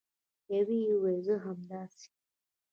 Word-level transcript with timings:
یوې 0.55 0.79
وویل: 0.89 1.19
زه 1.25 1.35
همداسې 1.45 2.07